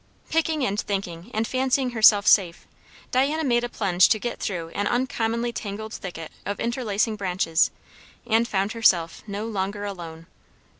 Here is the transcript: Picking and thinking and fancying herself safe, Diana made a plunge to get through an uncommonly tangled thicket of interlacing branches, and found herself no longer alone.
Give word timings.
Picking 0.31 0.65
and 0.65 0.79
thinking 0.81 1.29
and 1.31 1.45
fancying 1.47 1.91
herself 1.91 2.25
safe, 2.25 2.65
Diana 3.11 3.43
made 3.43 3.63
a 3.63 3.69
plunge 3.69 4.09
to 4.09 4.17
get 4.17 4.39
through 4.39 4.69
an 4.69 4.87
uncommonly 4.87 5.53
tangled 5.53 5.93
thicket 5.93 6.31
of 6.43 6.59
interlacing 6.59 7.17
branches, 7.17 7.69
and 8.25 8.47
found 8.47 8.71
herself 8.71 9.21
no 9.27 9.45
longer 9.45 9.85
alone. 9.85 10.25